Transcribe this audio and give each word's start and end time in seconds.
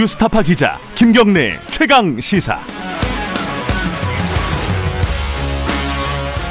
뉴스타파 0.00 0.40
기자 0.40 0.78
김경래 0.94 1.58
최강 1.68 2.18
시사. 2.18 2.58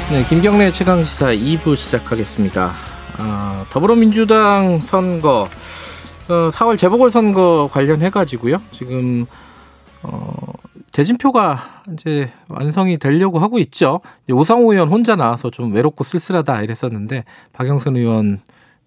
네, 0.08 0.24
김경래 0.28 0.70
최강 0.70 1.02
시사 1.02 1.32
2부 1.34 1.74
시작하겠습니다. 1.74 2.72
아, 3.18 3.66
더불어민주당 3.70 4.78
선거 4.78 5.48
어, 6.28 6.50
4월 6.50 6.78
재보궐 6.78 7.10
선거 7.10 7.68
관련해 7.72 8.10
가지고요. 8.10 8.62
지금 8.70 9.26
어, 10.04 10.32
대진표가 10.92 11.82
이제 11.92 12.30
완성이 12.46 12.98
되려고 12.98 13.40
하고 13.40 13.58
있죠. 13.58 14.00
오상호 14.30 14.72
의원 14.72 14.90
혼자 14.90 15.16
나와서 15.16 15.50
좀 15.50 15.74
외롭고 15.74 16.04
쓸쓸하다 16.04 16.62
이랬었는데 16.62 17.24
박영선 17.52 17.96
의원 17.96 18.42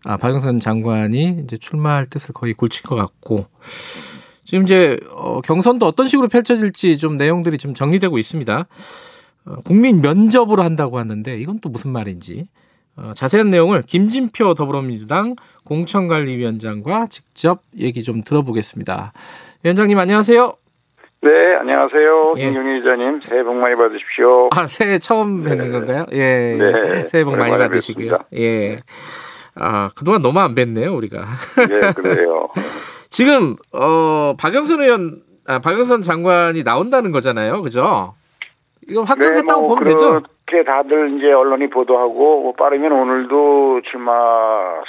아 0.06 0.16
박영선 0.16 0.60
장관이 0.60 1.42
이제 1.44 1.58
출마할 1.58 2.06
뜻을 2.06 2.34
거의 2.34 2.54
굴친 2.54 2.84
것 2.84 2.96
같고 2.96 3.48
지금 4.44 4.64
이제 4.64 5.00
어, 5.12 5.42
경선도 5.42 5.86
어떤 5.86 6.08
식으로 6.08 6.28
펼쳐질지 6.28 6.98
좀 6.98 7.18
내용들이 7.18 7.58
좀 7.58 7.74
정리되고 7.74 8.18
있습니다. 8.18 8.68
어, 9.46 9.56
국민 9.64 10.02
면접으로 10.02 10.64
한다고 10.64 11.00
하는데 11.00 11.36
이건 11.38 11.60
또 11.60 11.70
무슨 11.70 11.92
말인지 11.92 12.48
어, 12.96 13.12
자세한 13.16 13.50
내용을 13.50 13.82
김진표 13.82 14.54
더불어민주당 14.54 15.36
공천관리위원장과 15.66 17.08
직접 17.08 17.62
얘기 17.78 18.04
좀 18.04 18.22
들어보겠습니다. 18.22 19.14
위원장님 19.64 19.98
안녕하세요. 19.98 20.54
네, 21.22 21.30
안녕하세요. 21.58 22.34
예. 22.38 22.44
김경희 22.44 22.82
기자님, 22.82 23.22
새해 23.30 23.44
복 23.44 23.56
많이 23.56 23.76
받으십시오. 23.76 24.50
아 24.52 24.68
새해 24.68 25.00
처음 25.00 25.44
뵙는 25.44 25.72
네. 25.72 25.72
건가요? 25.72 26.06
예, 26.12 26.58
네, 26.58 27.08
새해 27.08 27.24
복 27.24 27.38
많이 27.38 27.52
받으시고요. 27.52 28.10
뵙습니다. 28.10 28.26
예. 28.36 28.80
아 29.56 29.90
그동안 29.96 30.22
너무 30.22 30.40
안 30.42 30.54
뵀네요 30.54 30.94
우리가. 30.98 31.26
네, 31.70 31.94
그래요. 31.94 32.50
지금 33.14 33.56
어 33.72 34.34
박영선 34.40 34.82
의원, 34.82 35.22
아 35.46 35.60
박영선 35.60 36.02
장관이 36.02 36.64
나온다는 36.64 37.12
거잖아요, 37.12 37.62
그죠? 37.62 38.16
이거 38.90 39.04
확정됐다고 39.04 39.62
네, 39.62 39.68
뭐 39.68 39.76
보면 39.76 39.84
되죠? 39.84 40.22
그렇게 40.46 40.66
다들 40.66 41.18
이제 41.18 41.32
언론이 41.32 41.70
보도하고, 41.70 42.42
뭐 42.42 42.54
빠르면 42.54 42.92
오늘도 42.92 43.82
출마 43.92 44.12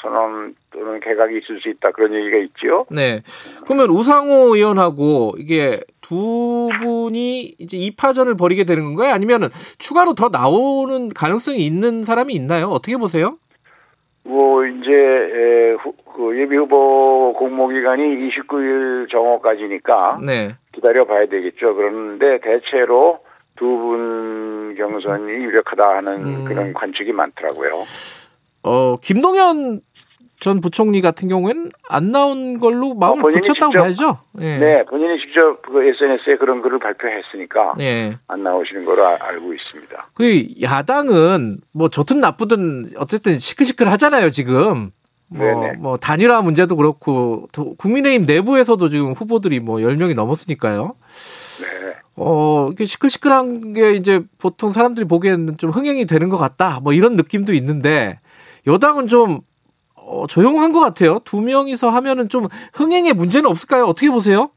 선언 0.03 0.55
또는 0.72 1.00
개각이 1.00 1.36
있을 1.36 1.61
수 1.61 1.69
있다. 1.69 1.91
그런 1.92 2.14
얘기가 2.14 2.39
있죠. 2.39 2.86
네. 2.91 3.22
그러면 3.64 3.91
우상호 3.91 4.56
의원하고 4.56 5.34
이게 5.36 5.81
두 6.00 6.70
분이 6.81 7.56
이제 7.59 7.77
2파전을 7.77 8.38
벌이게 8.38 8.64
되는 8.64 8.84
건가요? 8.84 9.12
아니면 9.12 9.50
추가로 9.78 10.14
더 10.14 10.31
나오는 10.31 11.11
가능성이 11.11 11.59
있는 11.59 12.03
사람이 12.03 12.33
있나요? 12.33 12.69
어떻게 12.69 12.97
보세요? 12.97 13.36
뭐, 14.25 14.64
이제, 14.67 14.91
에, 14.91 15.72
후, 15.75 15.92
그 16.17 16.39
예비 16.41 16.56
후보 16.56 17.34
공모 17.39 17.69
기간이 17.69 18.03
29일 18.31 19.11
정오까지니까 19.11 20.20
네. 20.25 20.56
기다려 20.72 21.05
봐야 21.05 21.27
되겠죠. 21.27 21.75
그런데 21.75 22.39
대체로 22.41 23.20
두 23.56 23.66
분 23.66 24.75
경선이 24.77 25.31
유력하다 25.33 25.89
하는 25.97 26.12
음. 26.25 26.44
그런 26.44 26.72
관측이 26.75 27.12
많더라고요. 27.12 27.70
어, 28.64 28.97
김동연 28.97 29.81
전 30.45 30.61
부총리 30.61 31.00
같은 31.00 31.27
경우에는 31.28 31.70
안 31.89 32.11
나온 32.12 32.59
걸로 32.59 32.92
마음을 32.92 33.25
어, 33.25 33.28
붙였다고 33.31 33.42
직접- 33.42 33.70
봐야죠. 33.73 34.19
예. 34.42 34.59
네, 34.59 34.84
본인이 34.84 35.19
직접 35.19 35.62
그 35.62 35.83
SNS에 35.83 36.37
그런 36.39 36.61
글을 36.61 36.78
발표했으니까 36.81 37.73
예. 37.81 38.19
안 38.28 38.42
나오시는 38.42 38.84
걸로 38.84 39.06
아- 39.06 39.17
알고 39.22 39.55
있습니다. 39.55 40.09
그 40.12 40.45
야당은 40.61 41.61
뭐 41.72 41.89
좋든 41.89 42.20
나쁘든 42.20 42.91
어쨌든 42.98 43.39
시끌시끌 43.39 43.89
하잖아요, 43.89 44.28
지금. 44.28 44.91
뭐, 45.28 45.47
네네. 45.47 45.72
뭐 45.78 45.97
단일화 45.97 46.42
문제도 46.42 46.77
그렇고 46.77 47.48
또 47.55 47.75
국민의힘 47.77 48.25
내부에서도 48.27 48.87
지금 48.91 49.12
후보들이 49.12 49.61
뭐 49.61 49.78
10명이 49.78 50.15
넘었으니까요. 50.15 50.95
네. 51.62 51.94
어, 52.16 52.69
이게 52.71 52.84
시끌시끌한 52.84 53.72
게 53.72 53.93
이제 53.93 54.21
보통 54.37 54.72
사람들이 54.72 55.06
보기에는 55.09 55.56
좀 55.56 55.71
흥행이 55.71 56.05
되는 56.05 56.28
것 56.28 56.37
같다. 56.37 56.81
뭐 56.82 56.93
이런 56.93 57.16
느낌도 57.16 57.55
있는데 57.55 58.21
여당은 58.66 59.06
좀 59.06 59.41
어, 60.06 60.26
조용한 60.26 60.72
것 60.72 60.81
같아요. 60.81 61.19
두 61.25 61.41
명이서 61.41 61.88
하면은 61.88 62.28
좀 62.28 62.44
흥행에 62.75 63.12
문제는 63.12 63.48
없을까요? 63.48 63.84
어떻게 63.84 64.10
보세요? 64.10 64.50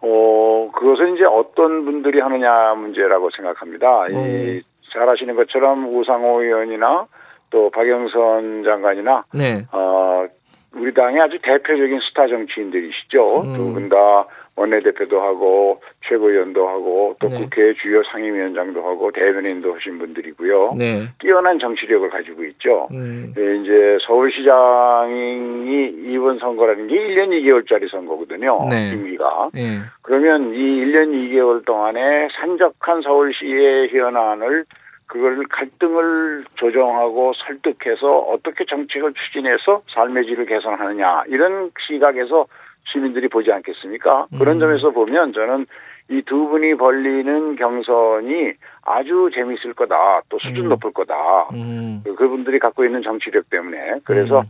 어, 0.00 0.70
그것은 0.74 1.14
이제 1.14 1.24
어떤 1.24 1.84
분들이 1.84 2.20
하느냐 2.20 2.74
문제라고 2.74 3.30
생각합니다. 3.36 4.06
네. 4.08 4.58
이, 4.58 4.62
잘 4.92 5.08
아시는 5.08 5.36
것처럼 5.36 5.96
우상호 5.96 6.42
의원이나 6.42 7.06
또 7.50 7.70
박영선 7.70 8.64
장관이나, 8.64 9.24
네. 9.34 9.66
어, 9.72 10.26
우리 10.74 10.92
당의 10.94 11.20
아주 11.20 11.38
대표적인 11.42 12.00
스타 12.08 12.26
정치인들이시죠. 12.26 13.42
음. 13.42 13.56
두분 13.56 13.88
다 13.88 14.26
원내대표도 14.56 15.20
하고, 15.20 15.80
최고위원도 16.08 16.68
하고, 16.68 17.16
또 17.20 17.28
네. 17.28 17.38
국회 17.38 17.74
주요 17.74 18.02
상임위원장도 18.04 18.86
하고, 18.86 19.10
대변인도 19.12 19.74
하신 19.74 19.98
분들이고요. 19.98 20.74
네. 20.78 21.08
뛰어난 21.20 21.58
정치력을 21.58 22.08
가지고 22.10 22.44
있죠. 22.44 22.88
음. 22.92 23.32
네, 23.34 23.56
이제 23.56 23.98
서울시장이 24.06 26.12
이번 26.12 26.38
선거라는 26.38 26.88
게 26.88 26.94
1년 26.94 27.30
2개월짜리 27.30 27.90
선거거든요. 27.90 28.68
네. 28.70 28.92
임기가. 28.92 29.50
예. 29.56 29.78
그러면 30.02 30.54
이 30.54 30.58
1년 30.58 31.12
2개월 31.12 31.64
동안에 31.64 32.28
산적한 32.38 33.02
서울시의 33.02 33.88
현안을 33.90 34.64
그걸 35.12 35.44
갈등을 35.50 36.44
조정하고 36.54 37.34
설득해서 37.34 38.18
어떻게 38.18 38.64
정책을 38.64 39.12
추진해서 39.12 39.82
삶의 39.94 40.24
질을 40.24 40.46
개선하느냐 40.46 41.24
이런 41.26 41.70
시각에서 41.86 42.46
시민들이 42.84 43.28
보지 43.28 43.50
않겠습니까? 43.52 44.26
그런 44.38 44.56
음. 44.56 44.60
점에서 44.60 44.90
보면 44.90 45.32
저는 45.32 45.66
이 46.10 46.20
두 46.26 46.46
분이 46.48 46.76
벌리는 46.76 47.56
경선이 47.56 48.52
아주 48.82 49.30
재미있을 49.34 49.72
거다. 49.74 50.22
또 50.28 50.38
수준 50.40 50.64
음. 50.64 50.68
높을 50.70 50.92
거다. 50.92 51.14
음. 51.54 52.02
그- 52.04 52.14
그분들이 52.16 52.58
갖고 52.58 52.84
있는 52.84 53.02
정치력 53.02 53.48
때문에 53.48 53.78
그래서 54.04 54.40
음. 54.40 54.46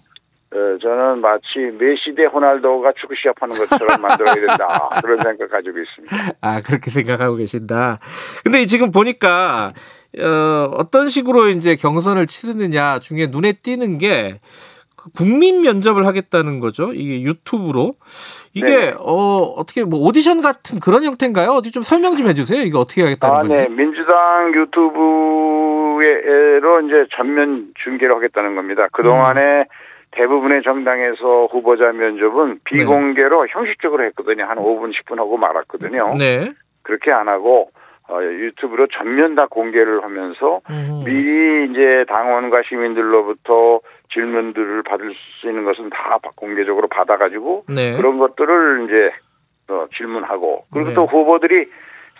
어, 0.54 0.78
저는 0.82 1.20
마치 1.20 1.44
메시 1.78 2.14
대 2.14 2.24
호날두가 2.24 2.92
축구 3.00 3.14
시합하는 3.14 3.54
것처럼 3.56 4.00
만들어야 4.02 4.34
된다 4.34 4.90
그런 5.02 5.18
생각 5.22 5.50
가지고 5.50 5.78
있습니다. 5.78 6.16
아, 6.42 6.60
그렇게 6.62 6.90
생각하고 6.90 7.36
계신다. 7.36 7.98
근데 8.44 8.66
지금 8.66 8.90
보니까, 8.90 9.68
어, 10.20 10.70
어떤 10.76 11.08
식으로 11.08 11.48
이제 11.48 11.74
경선을 11.76 12.26
치르느냐 12.26 12.98
중에 12.98 13.28
눈에 13.30 13.52
띄는 13.62 13.96
게, 13.98 14.40
그 14.40 14.81
국민 15.16 15.62
면접을 15.62 16.06
하겠다는 16.06 16.60
거죠. 16.60 16.92
이게 16.92 17.22
유튜브로. 17.22 17.94
이게, 18.54 18.68
네. 18.68 18.94
어, 18.98 19.54
어떻게 19.56 19.84
뭐 19.84 20.00
오디션 20.00 20.42
같은 20.42 20.80
그런 20.80 21.02
형태인가요? 21.04 21.50
어디 21.50 21.70
좀 21.70 21.82
설명 21.82 22.16
좀 22.16 22.28
해주세요. 22.28 22.62
이거 22.62 22.80
어떻게 22.80 23.02
하겠다는 23.02 23.34
아, 23.34 23.42
건지. 23.42 23.60
네. 23.60 23.68
민주당 23.68 24.54
유튜브로 24.54 26.00
이제 26.86 27.06
전면 27.16 27.72
중계를 27.82 28.14
하겠다는 28.16 28.54
겁니다. 28.54 28.88
그 28.92 29.02
동안에 29.02 29.66
대부분의 30.12 30.62
정당에서 30.62 31.46
후보자 31.50 31.92
면접은 31.92 32.60
비공개로 32.64 33.48
형식적으로 33.48 34.04
했거든요. 34.06 34.44
한 34.44 34.58
5분, 34.58 34.92
10분 34.92 35.16
하고 35.16 35.36
말았거든요. 35.38 36.14
네. 36.18 36.52
그렇게 36.82 37.10
안 37.10 37.28
하고 37.28 37.70
어, 38.12 38.22
유튜브로 38.22 38.88
전면 38.88 39.34
다 39.34 39.46
공개를 39.46 40.04
하면서 40.04 40.60
음. 40.68 41.02
미리 41.06 41.70
이제 41.70 42.04
당원과 42.08 42.62
시민들로부터 42.68 43.80
질문들을 44.12 44.82
받을 44.82 45.14
수 45.40 45.48
있는 45.48 45.64
것은 45.64 45.88
다 45.88 46.18
공개적으로 46.36 46.88
받아가지고 46.88 47.64
네. 47.74 47.96
그런 47.96 48.18
것들을 48.18 48.84
이제 48.84 49.12
어, 49.72 49.86
질문하고 49.96 50.66
그리고 50.72 50.90
네. 50.90 50.94
또 50.94 51.06
후보들이 51.06 51.66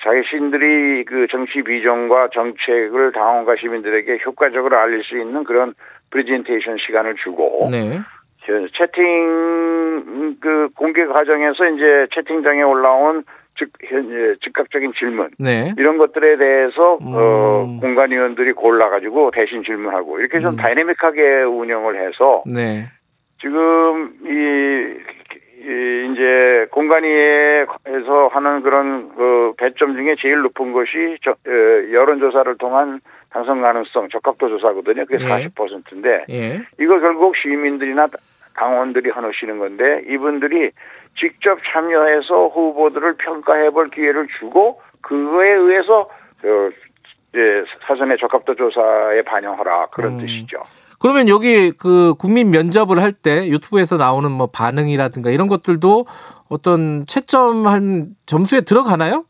자신들이 0.03 1.05
그 1.05 1.27
정치 1.31 1.63
비전과 1.63 2.29
정책을 2.33 3.13
당원과 3.13 3.57
시민들에게 3.57 4.21
효과적으로 4.25 4.79
알릴 4.79 5.05
수 5.05 5.19
있는 5.19 5.45
그런 5.45 5.75
프레젠테이션 6.11 6.79
시간을 6.79 7.17
주고 7.23 7.69
네. 7.71 8.01
저 8.47 8.53
채팅 8.77 10.37
그 10.41 10.71
공개 10.75 11.05
과정에서 11.05 11.67
이제 11.69 12.07
채팅장에 12.15 12.63
올라온 12.63 13.25
즉 13.59 13.69
현재 13.85 14.35
즉각적인 14.43 14.93
질문 14.99 15.31
네. 15.39 15.75
이런 15.77 15.99
것들에 15.99 16.37
대해서 16.37 16.99
음. 17.03 17.13
어 17.15 17.79
공관위원들이 17.81 18.53
골라가지고 18.53 19.31
대신 19.33 19.63
질문하고 19.63 20.21
이렇게 20.21 20.41
좀 20.41 20.55
음. 20.55 20.57
다이내믹하게 20.57 21.43
운영을 21.43 22.01
해서 22.01 22.43
네. 22.47 22.87
지금 23.41 24.15
이, 24.25 24.31
이 25.61 26.13
이제 26.13 26.67
공관위에서 26.71 28.29
하는 28.31 28.63
그런 28.63 29.15
그 29.15 29.53
배점 29.59 29.95
중에 29.95 30.15
제일 30.21 30.41
높은 30.43 30.73
것이 30.73 31.19
저, 31.23 31.33
어, 31.33 31.93
여론조사를 31.93 32.57
통한 32.59 33.01
당선 33.31 33.61
가능성 33.61 34.09
적합도 34.11 34.49
조사거든요. 34.49 35.07
그게 35.07 35.25
예. 35.25 35.49
40%인데 35.49 36.25
예. 36.31 36.59
이거 36.81 37.01
결국 37.01 37.35
시민들이나 37.37 38.09
당원들이 38.55 39.11
하시는 39.11 39.59
건데 39.59 40.03
이분들이 40.09 40.71
직접 41.19 41.59
참여해서 41.73 42.49
후보들을 42.49 43.17
평가해 43.19 43.71
볼 43.71 43.91
기회를 43.91 44.29
주고 44.39 44.81
그거에 45.01 45.51
의해서 45.51 45.99
어, 46.01 46.71
이제 47.31 47.65
사전에 47.87 48.17
적합도 48.17 48.55
조사에 48.55 49.23
반영하라 49.23 49.87
그런 49.87 50.15
음. 50.15 50.19
뜻이죠. 50.19 50.63
그러면 51.01 51.29
여기 51.29 51.73
그 51.73 52.15
국민 52.19 52.51
면접을 52.51 53.03
할 53.03 53.13
때 53.13 53.49
유튜브에서 53.49 53.97
나오는 53.97 54.31
뭐 54.31 54.49
반응이라든가 54.53 55.31
이런 55.31 55.49
것들도 55.49 56.05
어떤 56.49 57.05
채점한 57.07 58.15
점수에 58.27 58.61
들어가나요? 58.63 59.25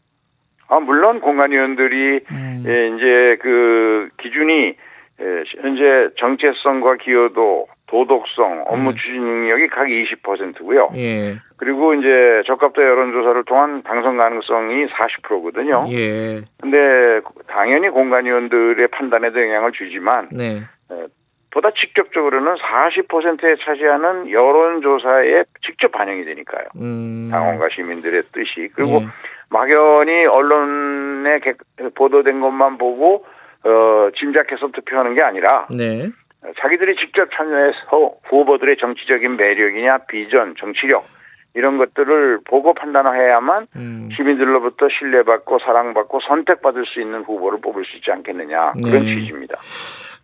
아, 0.68 0.80
물론 0.80 1.20
공관위원들이 1.20 2.20
음. 2.30 2.64
예, 2.66 2.88
이제 2.96 3.36
그 3.42 4.08
기준이 4.22 4.74
예, 5.20 5.44
현재 5.60 6.14
정체성과 6.18 6.96
기여도, 6.96 7.66
도덕성, 7.92 8.64
업무 8.68 8.90
네. 8.92 8.96
추진 8.96 9.20
능력이 9.22 9.66
각 9.68 9.84
20%고요. 9.84 10.90
예. 10.96 11.34
그리고 11.58 11.92
이제 11.92 12.42
적합도 12.46 12.82
여론조사를 12.82 13.44
통한 13.44 13.82
당선 13.82 14.16
가능성이 14.16 14.86
40%거든요. 14.86 15.84
예. 15.90 16.40
근데 16.62 17.20
당연히 17.48 17.90
공관위원들의 17.90 18.88
판단에도 18.88 19.42
영향을 19.42 19.72
주지만 19.72 20.28
네. 20.32 20.62
보다 21.50 21.70
직접적으로는 21.78 22.54
40%에 22.54 23.56
차지하는 23.62 24.30
여론조사에 24.30 25.44
직접 25.66 25.92
반영이 25.92 26.24
되니까요. 26.24 26.64
음. 26.80 27.28
당원과 27.30 27.68
시민들의 27.74 28.22
뜻이 28.32 28.70
그리고 28.74 29.02
예. 29.02 29.06
막연히 29.50 30.24
언론에 30.24 31.40
개- 31.40 31.52
보도된 31.94 32.40
것만 32.40 32.78
보고 32.78 33.26
어, 33.64 34.08
짐작해서 34.18 34.68
투표하는 34.72 35.14
게 35.14 35.22
아니라 35.22 35.66
네. 35.70 36.08
자기들이 36.60 36.96
직접 36.96 37.30
참여해서 37.32 38.14
후보들의 38.24 38.76
정치적인 38.78 39.36
매력이냐 39.36 39.98
비전, 40.08 40.54
정치력 40.58 41.06
이런 41.54 41.78
것들을 41.78 42.40
보고 42.44 42.74
판단해야만 42.74 43.66
음. 43.76 44.08
시민들로부터 44.16 44.88
신뢰받고 44.98 45.58
사랑받고 45.58 46.20
선택받을 46.28 46.84
수 46.86 47.00
있는 47.00 47.22
후보를 47.22 47.60
뽑을 47.60 47.84
수 47.84 47.96
있지 47.96 48.10
않겠느냐 48.10 48.72
그런 48.72 49.04
네. 49.04 49.14
취지입니다. 49.14 49.56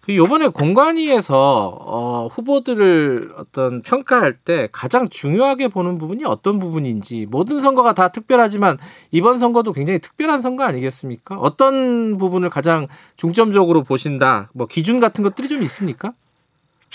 그 0.08 0.16
요번에 0.16 0.48
공관위에서 0.48 1.68
어, 1.84 2.28
후보들을 2.28 3.32
어떤 3.36 3.82
평가할 3.82 4.32
때 4.32 4.66
가장 4.72 5.06
중요하게 5.06 5.68
보는 5.68 5.98
부분이 5.98 6.24
어떤 6.24 6.58
부분인지 6.58 7.26
모든 7.30 7.60
선거가 7.60 7.92
다 7.92 8.08
특별하지만 8.08 8.78
이번 9.10 9.36
선거도 9.36 9.72
굉장히 9.72 9.98
특별한 9.98 10.40
선거 10.40 10.64
아니겠습니까? 10.64 11.36
어떤 11.36 12.16
부분을 12.16 12.48
가장 12.48 12.86
중점적으로 13.16 13.82
보신다? 13.82 14.48
뭐 14.54 14.66
기준 14.66 14.98
같은 14.98 15.22
것들이 15.22 15.46
좀 15.46 15.62
있습니까? 15.64 16.14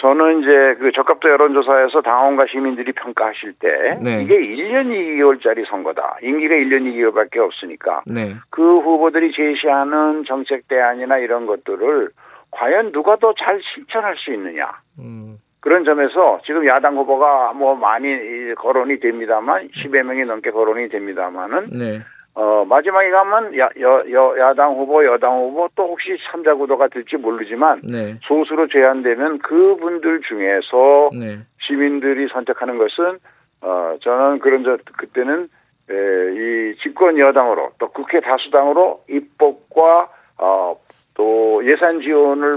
저는 0.04 0.42
이제 0.42 0.76
그 0.82 0.92
적합도 0.92 1.30
여론조사에서 1.30 2.02
당원과 2.02 2.48
시민들이 2.52 2.92
평가하실 2.92 3.54
때 3.54 3.98
네. 4.04 4.22
이게 4.22 4.36
1년 4.38 4.88
2개월짜리 4.92 5.66
선거다. 5.70 6.18
임기가 6.22 6.56
1년 6.56 6.84
2개월밖에 6.92 7.38
없으니까 7.38 8.02
네. 8.06 8.34
그 8.50 8.80
후보들이 8.80 9.32
제시하는 9.34 10.26
정책 10.28 10.68
대안이나 10.68 11.20
이런 11.20 11.46
것들을 11.46 12.10
과연 12.52 12.92
누가 12.92 13.16
더 13.16 13.34
잘 13.34 13.62
실천할 13.74 14.18
수 14.18 14.34
있느냐. 14.34 14.74
음. 15.00 15.38
그런 15.62 15.86
점에서 15.86 16.42
지금 16.46 16.68
야당 16.68 16.98
후보가 16.98 17.54
뭐 17.54 17.74
많이 17.74 18.10
이 18.10 18.54
거론이 18.58 19.00
됩니다만 19.00 19.70
10여 19.70 20.04
명이 20.04 20.26
넘게 20.26 20.52
거론이 20.52 20.90
됩니다만은 20.90 21.70
네. 21.72 22.02
어 22.36 22.66
마지막에 22.66 23.12
가면 23.12 23.58
야, 23.60 23.70
여, 23.80 24.04
여, 24.12 24.36
야당 24.40 24.74
후보 24.74 25.06
여당 25.06 25.38
후보 25.38 25.70
또 25.76 25.84
혹시 25.84 26.18
삼자 26.32 26.56
구도가 26.56 26.88
될지 26.88 27.16
모르지만 27.16 27.82
네. 27.84 28.18
소수로 28.24 28.68
제한되면 28.70 29.40
그분들 29.40 30.22
중에서 30.22 31.12
네. 31.18 31.40
시민들이 31.62 32.28
선택하는 32.30 32.80
것은 32.80 33.20
어 33.62 33.96
저는 34.02 34.40
그런 34.40 34.64
저 34.64 34.78
그때는 34.98 35.48
에, 35.90 35.94
이 35.94 36.76
집권 36.82 37.20
여당으로 37.20 37.72
또 37.78 37.90
국회 37.90 38.20
다수당으로 38.20 39.04
입법과 39.10 40.10
어 40.38 40.76
또 41.16 41.62
예산 41.66 42.02
지원을 42.02 42.56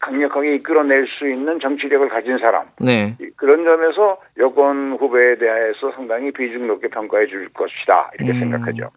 강력하게 0.00 0.54
이끌어낼 0.56 1.06
수 1.18 1.28
있는 1.28 1.60
정치력을 1.60 2.08
가진 2.08 2.38
사람 2.38 2.66
네. 2.80 3.16
이- 3.20 3.28
그런 3.36 3.64
점에서 3.64 4.18
여권 4.38 4.96
후보에 4.98 5.36
대해서 5.38 5.92
상당히 5.94 6.32
비중 6.32 6.66
높게 6.66 6.88
평가해 6.88 7.26
줄 7.26 7.48
것이다 7.52 8.10
이렇게 8.18 8.32
음. 8.32 8.40
생각하죠. 8.40 8.90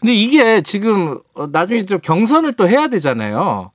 근데 0.00 0.12
이게 0.12 0.62
지금 0.62 1.18
어, 1.34 1.46
나중에 1.52 1.82
좀 1.82 1.98
경선을 2.02 2.52
또 2.56 2.68
해야 2.68 2.86
되잖아요. 2.88 3.72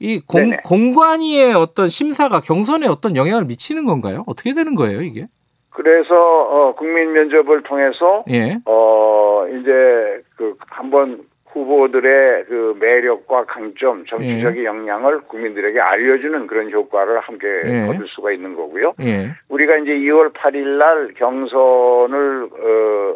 이 0.00 0.20
공, 0.26 0.42
네네. 0.50 0.56
공관위의 0.64 1.54
어떤 1.54 1.88
심사가 1.88 2.40
경선에 2.40 2.86
어떤 2.88 3.16
영향을 3.16 3.44
미치는 3.44 3.84
건가요? 3.86 4.22
어떻게 4.26 4.52
되는 4.54 4.74
거예요, 4.74 5.02
이게? 5.02 5.26
그래서 5.70 6.14
어 6.14 6.74
국민 6.76 7.12
면접을 7.12 7.62
통해서 7.64 8.24
예. 8.30 8.58
어 8.64 9.44
이제 9.48 10.22
그 10.36 10.54
한번 10.70 11.20
후보들의 11.54 12.44
그 12.46 12.76
매력과 12.80 13.44
강점, 13.44 14.04
정치적인 14.06 14.64
역량을 14.64 15.20
국민들에게 15.22 15.80
알려주는 15.80 16.46
그런 16.48 16.70
효과를 16.70 17.20
함께 17.20 17.46
예. 17.64 17.88
얻을 17.88 18.06
수가 18.08 18.32
있는 18.32 18.56
거고요. 18.56 18.94
예. 19.00 19.30
우리가 19.48 19.76
이제 19.76 19.92
2월 19.92 20.32
8일 20.32 20.78
날 20.78 21.14
경선을 21.14 22.48
어 22.52 23.14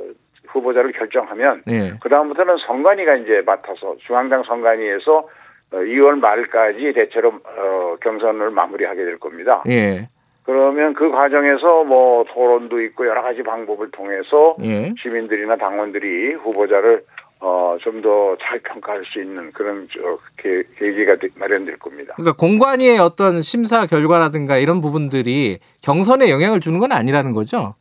후보자를 0.49 0.93
결정하면 0.93 1.62
예. 1.69 1.93
그 2.00 2.08
다음부터는 2.08 2.56
선관위가 2.67 3.17
이제 3.17 3.43
맡아서 3.44 3.96
중앙당 4.06 4.44
선관위에서 4.44 5.29
어, 5.70 5.76
2월 5.76 6.19
말까지 6.20 6.93
대체로 6.94 7.35
어, 7.44 7.96
경선을 8.00 8.50
마무리하게 8.50 9.05
될 9.05 9.19
겁니다. 9.19 9.62
예. 9.69 10.08
그러면 10.44 10.94
그 10.94 11.11
과정에서 11.11 11.85
뭐 11.85 12.25
토론도 12.25 12.81
있고 12.81 13.06
여러 13.06 13.20
가지 13.20 13.43
방법을 13.43 13.90
통해서 13.90 14.56
예. 14.62 14.94
시민들이나 15.02 15.56
당원들이 15.56 16.35
후보자를 16.35 17.02
어, 17.40 17.76
좀 17.81 18.02
더 18.02 18.37
잘 18.40 18.58
평가할 18.61 19.05
수 19.06 19.20
있는 19.20 19.52
그런 19.52 19.87
저, 19.93 20.19
계, 20.37 20.62
계기가 20.76 21.17
되- 21.17 21.29
마련될 21.37 21.79
겁니다. 21.79 22.14
그러니까 22.17 22.37
공관위의 22.37 22.99
어떤 22.99 23.43
심사 23.43 23.87
결과라든가 23.87 24.58
이런 24.58 24.81
부분들이 24.81 25.58
경선에 25.82 26.31
영향을 26.31 26.58
주는 26.61 26.79
건 26.81 26.90
아니라는 26.93 27.32
거죠. 27.32 27.76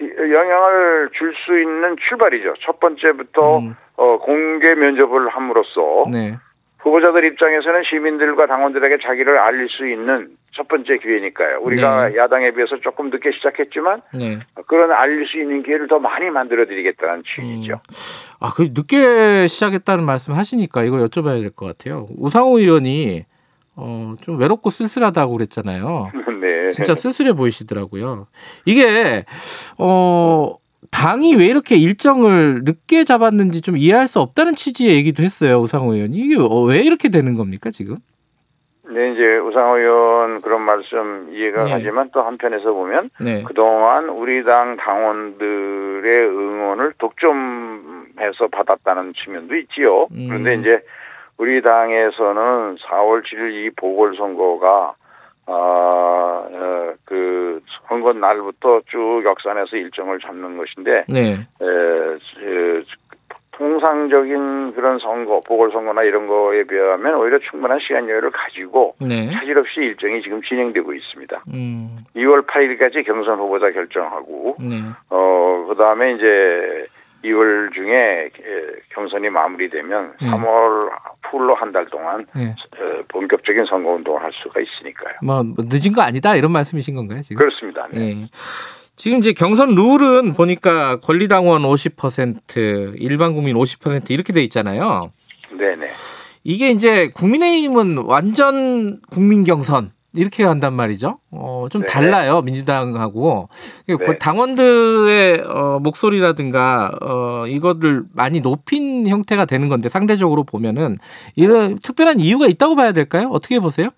이- 0.00 0.04
영향을 0.04 1.10
줄 1.16 1.32
수 1.46 1.58
있는 1.60 1.96
출발이죠. 2.08 2.54
첫 2.64 2.80
번째부터 2.80 3.58
음. 3.58 3.76
어, 3.96 4.18
공개 4.18 4.74
면접을 4.74 5.28
함으로써 5.28 6.04
네. 6.10 6.38
후보자들 6.82 7.24
입장에서는 7.24 7.82
시민들과 7.88 8.46
당원들에게 8.46 8.98
자기를 9.06 9.38
알릴 9.38 9.68
수 9.68 9.88
있는 9.88 10.30
첫 10.54 10.68
번째 10.68 10.98
기회니까요. 10.98 11.60
우리가 11.62 12.08
네. 12.08 12.16
야당에 12.16 12.50
비해서 12.52 12.76
조금 12.82 13.08
늦게 13.10 13.30
시작했지만 13.32 14.02
네. 14.18 14.40
그런 14.66 14.90
알릴 14.92 15.26
수 15.26 15.38
있는 15.40 15.62
기회를 15.62 15.86
더 15.88 15.98
많이 15.98 16.28
만들어 16.28 16.66
드리겠다는 16.66 17.22
취지죠. 17.24 17.80
아, 18.40 18.50
그 18.54 18.68
늦게 18.74 19.46
시작했다는 19.46 20.04
말씀 20.04 20.34
하시니까 20.34 20.82
이거 20.82 20.96
여쭤봐야 20.98 21.40
될 21.40 21.50
것 21.52 21.66
같아요. 21.66 22.06
우상호 22.18 22.58
의원이 22.58 23.24
어, 23.76 24.14
좀 24.20 24.38
외롭고 24.38 24.68
쓸쓸하다고 24.70 25.32
그랬잖아요. 25.32 26.10
네. 26.42 26.68
진짜 26.70 26.94
쓸쓸해 26.94 27.32
보이시더라고요. 27.34 28.26
이게 28.66 29.24
어 29.78 30.56
당이 30.90 31.36
왜 31.36 31.46
이렇게 31.46 31.76
일정을 31.76 32.62
늦게 32.64 33.04
잡았는지 33.04 33.60
좀 33.60 33.76
이해할 33.76 34.08
수 34.08 34.20
없다는 34.20 34.54
취지의 34.54 34.96
얘기도 34.96 35.22
했어요. 35.22 35.58
우상호 35.60 35.94
의원이 35.94 36.16
이게 36.16 36.36
어, 36.38 36.62
왜 36.62 36.80
이렇게 36.80 37.08
되는 37.08 37.36
겁니까 37.36 37.70
지금? 37.70 37.96
네, 38.92 39.12
이제 39.12 39.38
우상호 39.38 39.78
의원 39.78 40.42
그런 40.42 40.62
말씀 40.62 41.30
이해가 41.32 41.64
네. 41.64 41.70
가지만 41.70 42.10
또 42.12 42.22
한편에서 42.22 42.72
보면 42.72 43.10
네. 43.20 43.42
그동안 43.44 44.08
우리 44.08 44.44
당 44.44 44.76
당원들의 44.76 46.28
응원을 46.28 46.94
독점해서 46.98 48.48
받았다는 48.50 49.14
측면도 49.14 49.54
있지요. 49.56 50.08
음. 50.10 50.26
그런데 50.28 50.56
이제 50.56 50.82
우리 51.38 51.62
당에서는 51.62 52.76
4월 52.76 53.22
7일 53.22 53.52
이 53.52 53.70
보궐선거가 53.76 54.94
아, 55.52 56.46
어, 56.50 56.94
그 57.04 57.60
선거 57.88 58.12
날부터 58.12 58.80
쭉 58.90 59.22
역산해서 59.24 59.76
일정을 59.76 60.18
잡는 60.20 60.56
것인데 60.56 61.04
네. 61.08 61.32
에, 61.60 61.64
에, 61.66 62.82
통상적인 63.52 64.72
그런 64.74 64.98
선거, 64.98 65.40
보궐선거나 65.46 66.02
이런 66.04 66.26
거에 66.26 66.64
비하면 66.64 67.14
오히려 67.16 67.38
충분한 67.50 67.78
시간 67.86 68.08
여유를 68.08 68.30
가지고 68.30 68.94
네. 69.00 69.30
차질 69.30 69.58
없이 69.58 69.80
일정이 69.80 70.22
지금 70.22 70.40
진행되고 70.42 70.92
있습니다. 70.94 71.44
음. 71.52 71.98
2월 72.16 72.46
8일까지 72.46 73.04
경선 73.06 73.38
후보자 73.38 73.70
결정하고 73.70 74.56
네. 74.58 74.80
어 75.10 75.32
그 75.72 75.76
다음에 75.76 76.12
이제 76.12 76.86
2월 77.24 77.72
중에 77.72 78.24
에, 78.26 78.30
경선이 78.90 79.30
마무리되면 79.30 80.14
음. 80.20 80.26
3월 80.26 80.90
풀로 81.32 81.54
한 81.56 81.72
달 81.72 81.86
동안 81.86 82.26
네. 82.36 82.50
어, 82.50 83.02
본격적인 83.08 83.64
선거 83.70 83.92
운동을 83.92 84.20
할 84.20 84.26
수가 84.42 84.60
있으니까요. 84.60 85.14
뭐 85.22 85.42
늦은 85.64 85.94
거 85.94 86.02
아니다 86.02 86.36
이런 86.36 86.52
말씀이신 86.52 86.94
건가요 86.94 87.22
지금? 87.22 87.38
그렇습니다. 87.38 87.88
네. 87.90 88.00
예. 88.10 88.28
지금 88.94 89.18
이제 89.18 89.32
경선 89.32 89.74
룰은 89.74 90.34
보니까 90.34 91.00
권리당원 91.00 91.62
50%, 91.62 92.94
일반 92.98 93.32
국민 93.32 93.56
50% 93.56 94.10
이렇게 94.10 94.34
돼 94.34 94.42
있잖아요. 94.42 95.12
네네. 95.56 95.86
이게 96.44 96.68
이제 96.70 97.08
국민의힘은 97.08 97.98
완전 98.04 98.96
국민 99.10 99.44
경선 99.44 99.92
이렇게 100.14 100.44
한단 100.44 100.74
말이죠. 100.74 101.18
어, 101.30 101.66
좀 101.70 101.82
네. 101.82 101.86
달라요 101.88 102.42
민주당하고 102.42 103.48
네. 103.86 104.18
당원들의 104.18 105.42
어, 105.46 105.78
목소리라든가 105.80 106.92
어, 107.00 107.46
이거를 107.46 108.04
많이 108.14 108.40
높인 108.40 109.06
형태가 109.06 109.46
되는 109.46 109.68
건데 109.68 109.88
상대적으로 109.88 110.44
보면은 110.44 110.98
이런 111.36 111.78
특별한 111.78 112.20
이유가 112.20 112.46
있다고 112.46 112.76
봐야 112.76 112.92
될까요? 112.92 113.28
어떻게 113.32 113.58
보세요? 113.58 113.88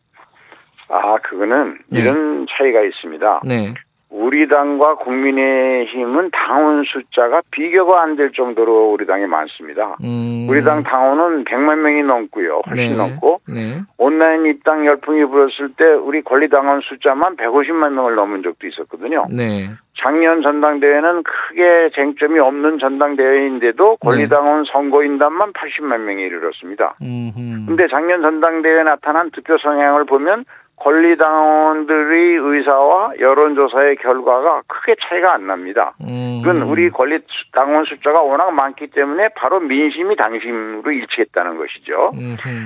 아, 0.89 1.17
그거는 1.29 1.79
네. 1.89 2.01
이런 2.01 2.47
차이가 2.57 2.81
있습니다. 2.83 3.43
네. 3.45 3.75
우리 4.15 4.47
당과 4.47 4.95
국민의힘은 4.97 6.31
당원 6.33 6.85
숫자가 6.85 7.43
비교가 7.51 8.03
안 8.03 8.15
될 8.15 8.31
정도로 8.31 8.93
우리 8.93 9.07
당이 9.07 9.27
많습니다. 9.27 9.97
음. 10.05 10.47
우리 10.49 10.63
당 10.63 10.85
당원은 10.85 11.43
100만 11.45 11.79
명이 11.79 12.03
넘고요. 12.03 12.63
훨씬 12.69 12.93
네. 12.93 12.97
넘고 12.97 13.41
네. 13.49 13.81
온라인 13.99 14.47
입당 14.47 14.87
열풍이 14.87 15.25
불었을 15.25 15.71
때 15.77 15.85
우리 15.85 16.23
권리당원 16.23 16.81
숫자만 16.83 17.37
150만 17.37 17.91
명을 17.91 18.15
넘은 18.15 18.45
적도 18.45 18.69
있었거든요. 18.69 19.27
네. 19.31 19.69
작년 20.01 20.43
전당대회는 20.43 21.25
크게 21.25 21.91
쟁점이 21.97 22.39
없는 22.39 22.79
전당대회인데도 22.79 23.97
권리당원 23.97 24.65
선거인단만 24.71 25.53
80만 25.53 25.99
명에 26.01 26.23
이르렀습니다. 26.23 26.95
음. 27.03 27.65
근데 27.67 27.89
작년 27.91 28.23
전당대회에 28.23 28.85
나타난 28.85 29.31
득표 29.33 29.59
성향을 29.59 30.05
보면 30.05 30.45
권리당원들의 30.77 32.35
의사와 32.37 33.13
여론조사의 33.21 33.97
결과가 33.97 34.63
크게 34.67 34.97
차이가 35.09 35.33
안 35.35 35.47
납니다. 35.47 35.95
음. 36.03 36.43
그건 36.43 36.63
우리 36.63 36.91
권리당원 36.91 37.85
숫자가 37.85 38.23
워낙 38.23 38.51
많기 38.51 38.89
때문에 38.89 39.29
바로 39.37 39.61
민심이 39.61 40.17
당심으로 40.17 40.91
일치했다는 40.91 41.57
것이죠. 41.57 42.13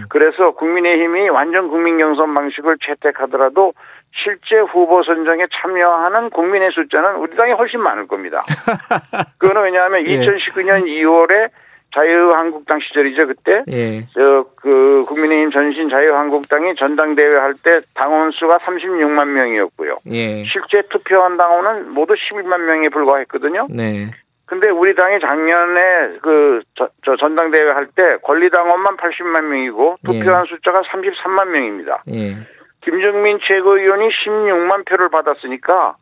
그래서 0.09 0.53
국민의힘이 0.53 1.29
완전 1.29 1.69
국민 1.69 1.99
경선 1.99 2.35
방식을 2.35 2.79
채택하더라도 2.85 3.75
실제 4.13 4.59
후보 4.59 5.03
선정에 5.03 5.47
참여하는 5.53 6.31
국민의 6.31 6.71
숫자는 6.73 7.17
우리 7.17 7.37
당이 7.37 7.53
훨씬 7.53 7.81
많을 7.81 8.09
겁니다. 8.09 8.43
그거는 9.39 9.63
왜냐하면 9.63 10.07
예. 10.07 10.19
2019년 10.19 10.85
2월에 10.87 11.51
자유한국당 11.95 12.81
시절이죠 12.81 13.27
그때 13.27 13.63
예. 13.71 14.07
저그 14.15 15.05
국민의힘 15.07 15.51
전신 15.51 15.89
자유한국당이 15.89 16.75
전당대회 16.77 17.35
할 17.37 17.55
때 17.55 17.81
당원 17.95 18.31
수가 18.31 18.59
36만 18.59 19.27
명이었고요. 19.29 19.99
예. 20.13 20.45
실제 20.45 20.83
투표한 20.91 21.37
당원은 21.37 21.91
모두 21.95 22.15
11만 22.15 22.61
명에 22.61 22.89
불과했거든요. 22.91 23.69
네. 23.71 24.11
근데 24.47 24.69
우리 24.71 24.95
당이 24.95 25.21
작년에 25.21 26.19
그저 26.23 27.17
전당대회 27.19 27.71
할 27.71 27.87
때 27.95 28.17
권리당원만 28.23 28.97
80만 28.97 29.43
명이고 29.45 29.97
투표한 30.05 30.45
숫자가 30.47 30.83
33만 30.83 31.49
명입니다. 31.49 32.03
예. 32.15 32.37
김정민 32.83 33.39
최고위원이 33.43 34.09
16만 34.09 34.87
표를 34.87 35.09
받았으니까 35.11 35.97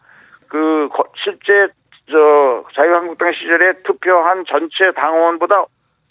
그 0.48 0.88
거- 0.92 1.06
실제 1.24 1.68
저 2.08 2.64
자유한국당 2.74 3.32
시절에 3.32 3.72
투표한 3.84 4.44
전체 4.46 4.92
당원보다 4.94 5.64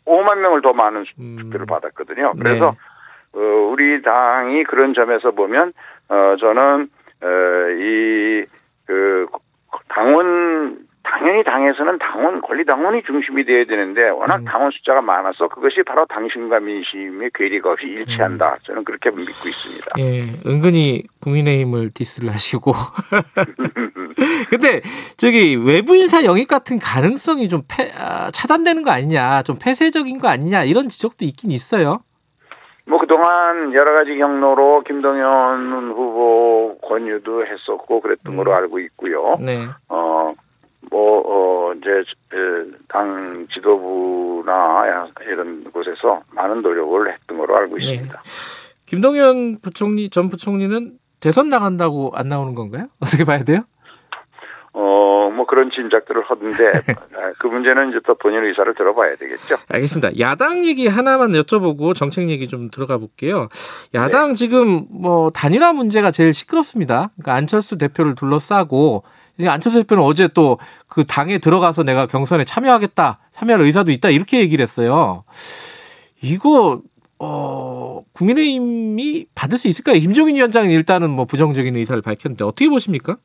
5만 0.05 0.37
명을 0.39 0.61
더 0.61 0.73
많은 0.73 1.03
수- 1.05 1.13
음. 1.19 1.37
투표를 1.39 1.65
받았거든요. 1.65 2.33
네. 2.35 2.43
그래서 2.43 2.75
어, 3.33 3.39
우리 3.39 4.01
당이 4.01 4.63
그런 4.65 4.93
점에서 4.93 5.31
보면 5.31 5.73
어 6.09 6.35
저는 6.39 6.89
어 7.21 7.27
이그 7.79 9.27
당원 9.89 10.79
당연히 11.07 11.43
당에서는 11.43 11.99
당원 11.99 12.41
권리 12.41 12.65
당원이 12.65 13.03
중심이 13.03 13.45
돼야 13.45 13.63
되는데 13.65 14.09
워낙 14.09 14.37
음. 14.37 14.45
당원 14.45 14.71
숫자가 14.71 15.01
많아서 15.01 15.47
그것이 15.47 15.83
바로 15.85 16.05
당신과 16.07 16.59
민심의 16.59 17.29
괴리가 17.33 17.71
없이 17.71 17.85
일치한다. 17.85 18.57
저는 18.63 18.83
그렇게 18.83 19.11
믿고 19.11 19.23
있습니다. 19.23 19.91
예, 19.99 20.49
은근히 20.49 21.03
국민의힘을 21.21 21.91
디스를 21.93 22.29
하시고. 22.29 22.71
근데 24.49 24.81
저기 25.17 25.55
외부 25.55 25.95
인사 25.95 26.23
영입 26.23 26.47
같은 26.47 26.79
가능성이 26.79 27.47
좀 27.49 27.61
패- 27.69 27.91
아, 27.97 28.31
차단되는 28.31 28.83
거 28.83 28.91
아니냐, 28.91 29.43
좀 29.43 29.57
폐쇄적인 29.63 30.19
거 30.19 30.27
아니냐 30.27 30.63
이런 30.63 30.87
지적도 30.87 31.23
있긴 31.25 31.51
있어요. 31.51 31.99
뭐 32.87 32.99
그동안 32.99 33.73
여러 33.73 33.93
가지 33.93 34.15
경로로 34.15 34.83
김동연 34.83 35.91
후보 35.91 36.77
권유도 36.87 37.45
했었고 37.45 37.99
그랬던 38.01 38.35
걸로 38.37 38.53
알고 38.53 38.79
있고요. 38.79 39.37
네, 39.39 39.65
어, 39.89 40.33
뭐, 40.89 41.21
어, 41.25 41.73
이제, 41.73 41.89
에, 41.89 42.77
당 42.87 43.47
지도부나 43.53 45.07
이런 45.21 45.63
곳에서 45.71 46.21
많은 46.31 46.61
노력을 46.61 47.11
했던 47.11 47.37
걸로 47.37 47.57
알고 47.57 47.77
네. 47.77 47.93
있습니다. 47.93 48.21
김동연 48.85 49.59
부총리 49.61 50.09
전 50.09 50.29
부총리는 50.29 50.97
대선 51.19 51.49
나간다고 51.49 52.11
안 52.13 52.27
나오는 52.27 52.53
건가요? 52.55 52.87
어떻게 53.01 53.25
봐야 53.25 53.43
돼요? 53.43 53.61
어, 54.73 55.31
뭐 55.33 55.45
그런 55.45 55.71
짐작들을 55.71 56.23
하던데, 56.23 56.67
아, 56.67 57.31
그 57.39 57.47
문제는 57.47 57.89
이제 57.89 57.99
또 58.05 58.15
본인 58.15 58.43
의사를 58.43 58.73
들어봐야 58.75 59.15
되겠죠. 59.15 59.55
알겠습니다. 59.71 60.19
야당 60.19 60.65
얘기 60.65 60.87
하나만 60.87 61.31
여쭤보고 61.31 61.95
정책 61.95 62.29
얘기 62.29 62.47
좀 62.47 62.69
들어가 62.69 62.97
볼게요. 62.97 63.47
야당 63.93 64.35
지금 64.35 64.85
뭐 64.89 65.29
단일화 65.29 65.71
문제가 65.71 66.11
제일 66.11 66.33
시끄럽습니다. 66.33 67.11
그러니까 67.15 67.35
안철수 67.35 67.77
대표를 67.77 68.15
둘러싸고 68.15 69.03
안철수 69.39 69.81
대표는 69.81 70.03
어제 70.03 70.27
또 70.29 70.57
그 70.95 71.03
당에 71.03 71.39
들어가서 71.39 71.83
내가 71.83 72.05
경선에 72.05 72.45
참여하겠다, 72.45 73.17
참여할 73.31 73.59
의사도 73.61 73.91
있다 73.91 74.09
이렇게 74.09 74.39
얘기를 74.39 74.63
했어요. 74.63 75.25
이거 76.23 76.81
어 77.19 78.01
국민의힘이 78.13 79.25
받을 79.35 79.57
수 79.57 79.67
있을까요? 79.67 79.99
김종인 79.99 80.37
위원장은 80.37 80.69
일단은 80.69 81.09
뭐 81.09 81.25
부정적인 81.25 81.75
의사를 81.75 82.01
밝혔는데 82.01 82.45
어떻게 82.45 82.69
보십니까? 82.69 83.15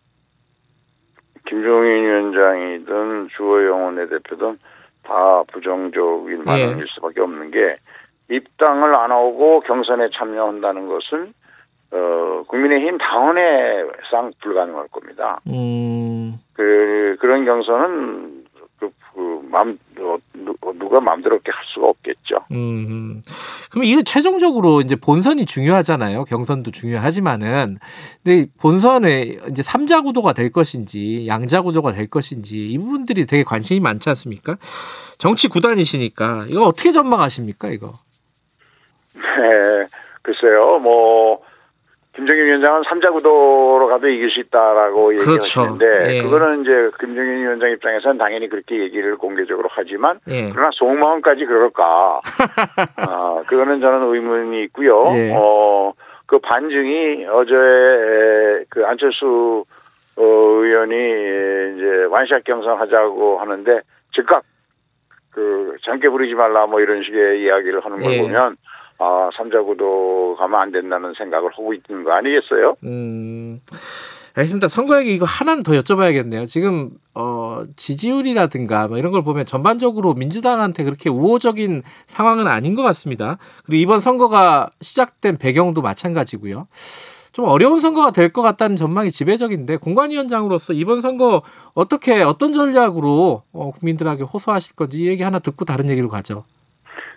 김종인 1.47 2.05
위원장이든 2.05 3.29
주호영 3.37 3.85
원내 3.85 4.09
대표든 4.09 4.59
다 5.05 5.43
부정적인 5.53 6.45
반응일 6.45 6.87
수밖에 6.95 7.21
없는 7.21 7.53
게 7.53 7.77
입당을 8.31 8.97
안 8.97 9.13
하고 9.13 9.61
경선에 9.61 10.09
참여한다는 10.19 10.89
것은 10.89 11.35
어 11.93 12.43
국민의힘 12.47 12.99
당원에상 12.99 14.33
불가능할 14.43 14.89
겁니다. 14.89 15.41
음, 15.49 16.39
그 16.53 17.17
그런 17.21 17.45
경선은 17.45 18.45
그, 18.79 18.91
그 19.13 19.41
맘, 19.51 19.77
어, 19.99 20.17
누- 20.33 20.55
누가 20.79 21.01
마음대로 21.01 21.39
할 21.45 21.65
수가 21.75 21.89
없겠죠. 21.89 22.47
음. 22.53 23.21
그럼 23.71 23.85
이게 23.85 24.03
최종적으로 24.03 24.81
이제 24.81 24.97
본선이 24.97 25.45
중요하잖아요. 25.45 26.25
경선도 26.25 26.71
중요하지만은. 26.71 27.77
근데 28.25 28.47
본선에 28.59 29.37
이제 29.51 29.63
삼자 29.63 30.01
구도가 30.01 30.33
될 30.33 30.51
것인지, 30.51 31.27
양자 31.27 31.61
구도가 31.63 31.93
될 31.93 32.09
것인지, 32.09 32.69
이 32.71 32.79
부분들이 32.79 33.27
되게 33.27 33.43
관심이 33.45 33.81
많지 33.81 34.09
않습니까? 34.09 34.57
정치 35.19 35.49
구단이시니까. 35.49 36.47
이거 36.49 36.63
어떻게 36.63 36.91
전망하십니까, 36.91 37.69
이거? 37.69 37.93
네, 39.15 39.87
글쎄요, 40.23 40.79
뭐, 40.79 41.43
김정인 42.21 42.45
위원장은 42.45 42.83
삼자 42.87 43.11
구도로 43.13 43.89
가도 43.89 44.07
이길 44.09 44.31
수 44.31 44.41
있다라고 44.41 45.07
그렇죠. 45.07 45.33
얘기하시는데, 45.33 46.17
예. 46.17 46.23
그거는 46.23 46.61
이제 46.61 46.71
김정인 47.01 47.39
위원장 47.41 47.71
입장에서는 47.71 48.19
당연히 48.19 48.49
그렇게 48.51 48.79
얘기를 48.79 49.17
공개적으로 49.17 49.71
하지만, 49.73 50.21
예. 50.29 50.51
그러나 50.53 50.69
속마음까지 50.75 51.47
그럴까? 51.47 52.21
아, 53.09 53.43
그거는 53.49 53.81
저는 53.81 54.15
의문이 54.15 54.65
있고요. 54.65 55.03
예. 55.15 55.33
어, 55.35 55.95
그 56.27 56.39
반증이 56.41 57.27
어제 57.27 57.55
그 58.69 58.85
안철수 58.85 59.65
어, 60.17 60.23
의원이 60.23 60.95
이제 61.77 62.05
완샷 62.11 62.45
경선하자고 62.45 63.41
하는데 63.41 63.81
즉각 64.15 64.43
그 65.33 65.75
장깨 65.87 66.11
부리지 66.11 66.35
말라 66.35 66.67
뭐 66.67 66.81
이런 66.81 67.03
식의 67.03 67.43
이야기를 67.43 67.83
하는 67.83 68.01
걸 68.01 68.13
예. 68.13 68.21
보면 68.21 68.57
아 69.01 69.31
삼자구도 69.37 70.37
가면 70.39 70.61
안 70.61 70.73
된다는 70.73 71.15
생각을 71.17 71.51
하고 71.53 71.73
있는 71.73 72.05
거 72.05 72.13
아니겠어요? 72.13 72.77
음. 72.85 73.61
알겠습니다. 74.37 74.69
선거 74.69 74.99
얘기 75.01 75.15
이거 75.15 75.25
하나는 75.25 75.63
더 75.65 75.73
여쭤봐야겠네요. 75.73 76.47
지금 76.47 76.91
어 77.15 77.63
지지율이라든가 77.77 78.87
뭐 78.89 78.99
이런 78.99 79.11
걸 79.11 79.25
보면 79.25 79.45
전반적으로 79.47 80.15
민주당한테 80.15 80.85
그렇게 80.85 81.09
우호적인 81.11 81.83
상황은 82.07 82.47
아닌 82.47 82.75
것 82.77 82.83
같습니다. 82.83 83.39
그리고 83.65 83.81
이번 83.83 84.01
선거가 84.01 84.71
시작된 84.83 85.39
배경도 85.39 85.83
마찬가지고요. 85.83 86.69
좀 87.33 87.45
어려운 87.47 87.81
선거가 87.81 88.11
될 88.13 88.33
것 88.33 88.43
같다는 88.43 88.77
전망이 88.77 89.11
지배적인데 89.11 89.79
공관위원장으로서 89.79 90.75
이번 90.75 91.01
선거 91.01 91.43
어떻게 91.75 92.23
어떤 92.23 92.53
전략으로 92.53 93.43
어, 93.53 93.71
국민들에게 93.73 94.23
호소하실 94.25 94.77
건지 94.77 94.99
이 94.99 95.09
얘기 95.09 95.23
하나 95.23 95.39
듣고 95.39 95.65
다른 95.65 95.89
얘기로 95.89 96.09
가죠. 96.09 96.45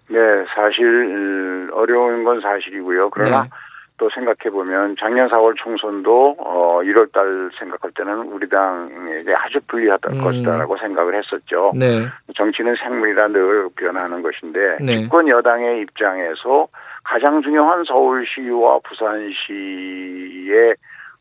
네, 0.10 0.20
사실 0.56 0.86
음, 0.86 1.70
어려운 1.74 2.24
건 2.24 2.42
사실이고요. 2.42 3.10
그러나 3.10 3.44
네. 3.44 3.50
또 3.98 4.10
생각해 4.10 4.50
보면 4.52 4.96
작년 5.00 5.30
4월 5.30 5.56
총선도 5.56 6.36
어 6.40 6.80
1월 6.84 7.12
달 7.14 7.50
생각할 7.60 7.92
때는 7.96 8.32
우리 8.34 8.50
당에게 8.50 9.34
아주 9.36 9.60
불리하다 9.68 10.14
음. 10.14 10.22
것이다라고 10.24 10.78
생각을 10.78 11.16
했었죠. 11.16 11.72
네, 11.76 12.08
정치는 12.36 12.76
생물이라 12.84 13.28
늘 13.30 13.70
변하는 13.76 14.22
것인데 14.24 14.78
네. 14.82 15.02
집권 15.04 15.28
여당의 15.28 15.82
입장에서 15.82 16.68
가장 17.04 17.42
중요한 17.44 17.84
서울시와 17.86 18.80
부산시의 18.84 20.76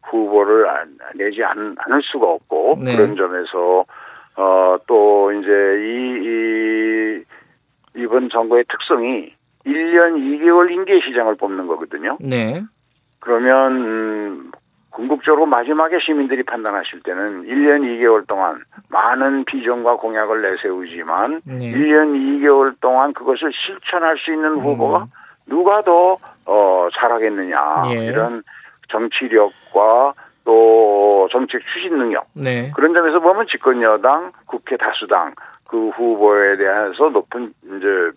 후보를 0.04 0.68
안- 0.68 0.98
내지 1.14 1.44
않, 1.44 1.76
않을 1.78 2.00
수가 2.02 2.26
없고 2.26 2.78
네. 2.84 2.96
그런 2.96 3.16
점에서 3.16 3.84
어또 4.34 5.30
이제 5.32 5.50
이, 5.78 6.24
이 6.24 7.24
이번 7.96 8.28
선거의 8.30 8.64
특성이 8.68 9.34
1년 9.66 10.16
2개월 10.16 10.70
임기 10.70 11.00
시장을 11.06 11.36
뽑는 11.36 11.66
거거든요. 11.66 12.16
네, 12.20 12.62
그러면 13.20 13.72
음, 13.76 14.50
궁극적으로 14.90 15.46
마지막에 15.46 15.98
시민들이 16.04 16.42
판단하실 16.42 17.02
때는 17.02 17.44
1년 17.44 17.82
2개월 17.82 18.26
동안 18.26 18.62
많은 18.88 19.44
비전과 19.46 19.96
공약을 19.96 20.42
내세우지만 20.42 21.40
네. 21.44 21.72
1년 21.72 22.14
2개월 22.14 22.74
동안 22.80 23.12
그것을 23.14 23.50
실천할 23.52 24.18
수 24.18 24.32
있는 24.32 24.60
후보가 24.60 25.06
누가 25.46 25.80
더 25.80 26.18
어, 26.46 26.88
잘하겠느냐 26.94 27.58
예. 27.90 28.06
이런 28.06 28.42
정치력과 28.90 30.14
또 30.44 31.28
정책 31.32 31.62
추진 31.72 31.96
능력 31.96 32.26
네. 32.34 32.70
그런 32.74 32.92
점에서 32.92 33.20
보면 33.20 33.46
집권 33.50 33.80
여당, 33.82 34.32
국회 34.46 34.76
다수당 34.76 35.34
그 35.72 35.88
후보에 35.88 36.58
대해서 36.58 37.08
높은 37.08 37.54
이제 37.64 38.10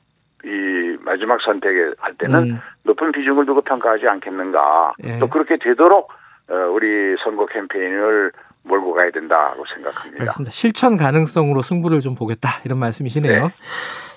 이 0.43 0.97
마지막 0.99 1.39
선택을 1.41 1.95
할 1.97 2.13
때는 2.15 2.51
음. 2.51 2.59
높은 2.83 3.13
비중을 3.13 3.45
두고 3.45 3.61
평가하지 3.61 4.05
않겠는가. 4.07 4.91
예. 5.05 5.19
또 5.19 5.29
그렇게 5.29 5.57
되도록 5.57 6.11
어, 6.49 6.53
우리 6.73 7.15
선거 7.23 7.45
캠페인을 7.45 8.33
몰고 8.63 8.93
가야 8.93 9.09
된다고 9.11 9.63
생각합니다. 9.73 10.21
알겠습니다. 10.23 10.51
실천 10.51 10.97
가능성으로 10.97 11.61
승부를 11.61 12.01
좀 12.01 12.15
보겠다 12.15 12.49
이런 12.65 12.77
말씀이시네요. 12.79 13.47
네. 13.47 13.53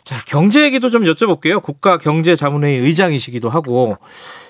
자 0.04 0.16
경제 0.26 0.64
얘기도 0.64 0.88
좀 0.88 1.04
여쭤볼게요. 1.04 1.62
국가 1.62 1.96
경제 1.96 2.34
자문회의 2.34 2.80
의장이시기도 2.80 3.50
하고 3.50 3.98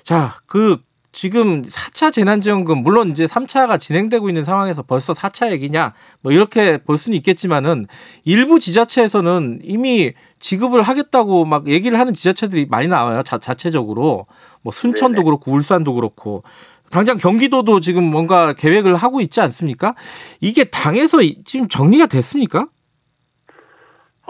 자그 0.02 0.78
지금 1.10 1.62
4차 1.62 2.12
재난지원금 2.12 2.82
물론 2.82 3.10
이제 3.10 3.24
3차가 3.26 3.80
진행되고 3.80 4.28
있는 4.28 4.44
상황에서 4.44 4.82
벌써 4.82 5.12
4차 5.12 5.50
얘기냐 5.52 5.94
뭐 6.20 6.32
이렇게 6.32 6.78
볼 6.78 6.98
수는 6.98 7.16
있겠지만은 7.16 7.86
일부 8.24 8.60
지자체에서는 8.60 9.60
이미 9.62 10.12
지급을 10.38 10.82
하겠다고 10.82 11.44
막 11.46 11.68
얘기를 11.68 11.98
하는 11.98 12.12
지자체들이 12.12 12.66
많이 12.66 12.86
나와요. 12.88 13.22
자, 13.22 13.38
자체적으로 13.38 14.26
뭐 14.62 14.72
순천도 14.72 15.16
네네. 15.16 15.24
그렇고 15.24 15.52
울산도 15.52 15.94
그렇고 15.94 16.42
당장 16.90 17.16
경기도도 17.16 17.80
지금 17.80 18.04
뭔가 18.04 18.52
계획을 18.52 18.96
하고 18.96 19.20
있지 19.20 19.40
않습니까? 19.40 19.94
이게 20.40 20.64
당에서 20.64 21.22
이- 21.22 21.42
지금 21.44 21.68
정리가 21.68 22.06
됐습니까? 22.06 22.66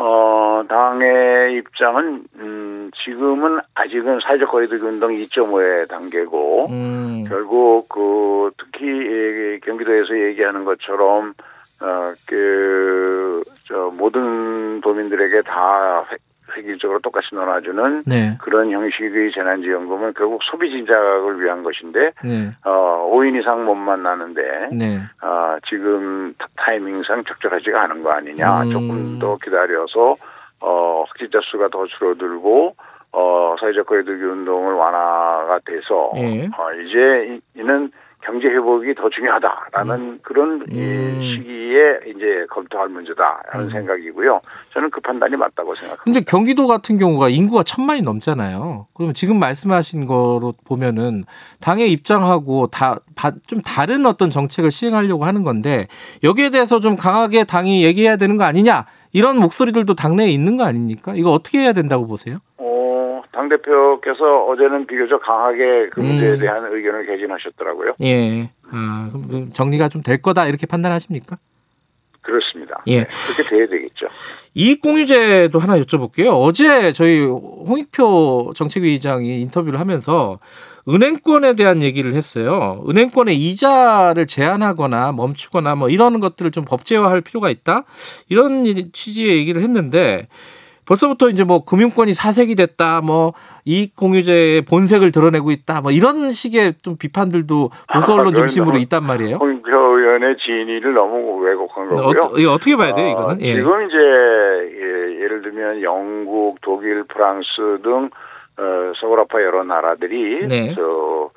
어, 0.00 0.62
당의 0.68 1.56
입장은 1.56 2.24
음, 2.36 2.90
지금은 3.04 3.58
아직은 3.74 4.20
사회적 4.22 4.48
거리두기 4.48 4.84
운동 4.84 5.10
2.5의 5.10 5.88
단계고 5.88 6.66
음, 6.70 7.24
결국 7.28 7.88
그 7.88 8.52
특히 8.58 8.86
이 8.86 9.60
경기도에서 9.60 10.16
얘기하는 10.28 10.64
것처럼 10.64 11.34
어 11.80 12.12
그 12.26 13.42
저 13.68 13.92
모든 13.98 14.80
도민들에게 14.80 15.42
다 15.42 16.04
획- 16.58 16.64
획일적으로 16.64 16.98
똑같이 17.00 17.28
놀아주는 17.32 18.02
네, 18.06 18.36
그런 18.40 18.70
형식의 18.70 19.32
재난지원금은 19.32 20.14
결국 20.14 20.42
소비 20.42 20.70
진작을 20.70 21.40
위한 21.40 21.62
것인데 21.62 22.12
네, 22.24 22.50
어 22.64 23.08
5인 23.12 23.40
이상 23.40 23.64
못 23.64 23.74
만나는데 23.74 24.68
네, 24.72 25.00
아 25.20 25.58
지금 25.68 26.34
타- 26.38 26.46
타이밍상 26.56 27.24
적절하지가 27.24 27.82
않은 27.84 28.02
거 28.02 28.10
아니냐 28.10 28.62
음. 28.62 28.70
조금 28.70 29.18
더 29.18 29.36
기다려서 29.42 30.16
어 30.62 31.04
확진자 31.06 31.38
수가 31.44 31.68
더 31.68 31.86
줄어들고 31.86 32.74
어 33.12 33.56
사회적 33.60 33.86
거리두기 33.86 34.22
운동을 34.22 34.74
완화가 34.74 35.60
돼서 35.64 36.10
예. 36.16 36.46
어, 36.46 36.72
이제 36.84 37.34
이- 37.34 37.60
이는 37.60 37.90
경제 38.24 38.48
회복이 38.48 38.94
더 38.94 39.08
중요하다라는 39.10 40.18
그런 40.22 40.64
이 40.70 40.78
음. 40.78 41.20
시기에 41.22 42.10
이제 42.10 42.46
검토할 42.50 42.88
문제다라는 42.88 43.66
음. 43.66 43.70
생각이고요. 43.70 44.40
저는 44.72 44.90
그 44.90 45.00
판단이 45.00 45.36
맞다고 45.36 45.74
생각합니다. 45.74 46.02
근데 46.04 46.20
경기도 46.20 46.66
같은 46.66 46.98
경우가 46.98 47.28
인구가 47.28 47.62
천만이 47.62 48.02
넘잖아요. 48.02 48.86
그러면 48.94 49.14
지금 49.14 49.38
말씀하신 49.38 50.06
거로 50.06 50.52
보면은 50.66 51.24
당의 51.60 51.90
입장하고 51.92 52.66
다 52.68 52.96
좀 53.46 53.60
다른 53.62 54.06
어떤 54.06 54.30
정책을 54.30 54.70
시행하려고 54.70 55.24
하는 55.24 55.42
건데 55.42 55.88
여기에 56.22 56.50
대해서 56.50 56.80
좀 56.80 56.96
강하게 56.96 57.44
당이 57.44 57.84
얘기해야 57.84 58.16
되는 58.16 58.36
거 58.36 58.44
아니냐 58.44 58.86
이런 59.12 59.38
목소리들도 59.38 59.94
당내에 59.94 60.28
있는 60.28 60.56
거 60.56 60.64
아닙니까? 60.64 61.14
이거 61.16 61.32
어떻게 61.32 61.58
해야 61.58 61.72
된다고 61.72 62.06
보세요? 62.06 62.38
어, 63.48 63.58
당 63.58 64.02
대표께서 64.02 64.44
어제는 64.44 64.86
비교적 64.86 65.20
강하게 65.22 65.88
그 65.92 66.00
문제에 66.00 66.32
음. 66.32 66.38
대한 66.40 66.64
의견을 66.72 67.06
개진하셨더라고요. 67.06 67.94
예, 68.02 68.50
아, 68.70 69.08
그럼 69.10 69.28
그 69.28 69.52
정리가 69.52 69.88
좀 69.88 70.02
될 70.02 70.22
거다 70.22 70.46
이렇게 70.46 70.66
판단하십니까? 70.66 71.36
그렇습니다. 72.22 72.82
예. 72.86 73.00
네, 73.00 73.06
그렇게 73.34 73.42
돼야 73.56 73.66
되겠죠. 73.66 74.06
이익공유제도 74.54 75.58
하나 75.58 75.78
여쭤볼게요. 75.80 76.30
어제 76.32 76.92
저희 76.92 77.20
홍익표 77.24 78.52
정책위의장이 78.54 79.40
인터뷰를 79.42 79.80
하면서 79.80 80.38
은행권에 80.88 81.54
대한 81.54 81.82
얘기를 81.82 82.14
했어요. 82.14 82.82
은행권의 82.88 83.34
이자를 83.36 84.26
제한하거나 84.26 85.12
멈추거나 85.12 85.74
뭐 85.74 85.88
이런 85.88 86.20
것들을 86.20 86.50
좀 86.50 86.64
법제화할 86.64 87.22
필요가 87.22 87.48
있다. 87.50 87.84
이런 88.28 88.66
일- 88.66 88.92
취지의 88.92 89.36
얘기를 89.38 89.62
했는데 89.62 90.28
벌써부터 90.88 91.28
이제 91.28 91.44
뭐 91.44 91.64
금융권이 91.64 92.14
사색이 92.14 92.54
됐다. 92.54 93.02
뭐 93.02 93.34
이익 93.66 93.94
공유제의 93.94 94.62
본색을 94.62 95.12
드러내고 95.12 95.50
있다. 95.50 95.82
뭐 95.82 95.90
이런 95.92 96.30
식의 96.30 96.74
좀 96.82 96.96
비판들도 96.98 97.70
보수 97.92 98.14
언론 98.14 98.28
아, 98.28 98.30
중심으로 98.30 98.72
너무 98.72 98.82
있단 98.82 99.04
말이에요. 99.04 99.36
홍표 99.36 99.70
의원의 99.70 100.36
진위를 100.38 100.94
너무 100.94 101.38
왜곡한 101.44 101.90
거고요. 101.90 102.06
어, 102.08 102.38
이거 102.38 102.52
어떻게 102.52 102.74
봐야 102.76 102.94
돼요, 102.94 103.08
이거는? 103.10 103.36
어, 103.36 103.38
예. 103.40 103.54
지금 103.54 103.86
이제 103.86 103.96
예, 103.98 105.22
예를 105.24 105.42
들면 105.42 105.82
영국, 105.82 106.56
독일, 106.62 107.04
프랑스 107.04 107.46
등 107.82 108.08
어, 108.56 108.92
서구라파 108.98 109.42
여러 109.42 109.64
나라들이 109.64 110.48
네. 110.48 110.74
저 110.74 111.30